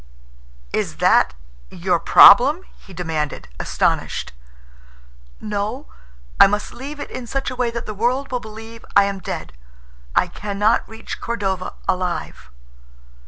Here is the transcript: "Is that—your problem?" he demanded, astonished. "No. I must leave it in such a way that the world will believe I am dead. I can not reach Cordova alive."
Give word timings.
"Is 0.73 0.97
that—your 0.97 1.99
problem?" 1.99 2.63
he 2.75 2.91
demanded, 2.91 3.47
astonished. 3.59 4.33
"No. 5.39 5.89
I 6.39 6.47
must 6.47 6.73
leave 6.73 6.99
it 6.99 7.11
in 7.11 7.27
such 7.27 7.51
a 7.51 7.55
way 7.55 7.69
that 7.69 7.85
the 7.85 7.93
world 7.93 8.31
will 8.31 8.39
believe 8.39 8.83
I 8.95 9.03
am 9.03 9.19
dead. 9.19 9.53
I 10.15 10.25
can 10.25 10.57
not 10.57 10.89
reach 10.89 11.21
Cordova 11.21 11.73
alive." 11.87 12.49